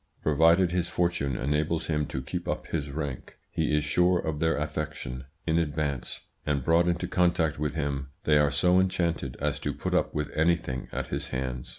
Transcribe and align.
"Provided 0.23 0.71
his 0.71 0.87
fortune 0.87 1.35
enables 1.37 1.85
him 1.85 2.07
to 2.07 2.23
keep 2.23 2.47
up 2.47 2.65
his 2.65 2.89
rank, 2.89 3.37
he 3.51 3.77
is 3.77 3.83
sure 3.83 4.17
of 4.17 4.39
their 4.39 4.57
affection 4.57 5.25
in 5.45 5.59
advance, 5.59 6.21
and 6.43 6.63
brought 6.63 6.87
into 6.87 7.07
contact 7.07 7.59
with 7.59 7.75
him 7.75 8.09
they 8.23 8.39
are 8.39 8.49
so 8.49 8.79
enchanted 8.79 9.37
as 9.39 9.59
to 9.59 9.71
put 9.75 9.93
up 9.93 10.11
with 10.11 10.31
anything 10.35 10.87
at 10.91 11.09
his 11.09 11.27
hands. 11.27 11.69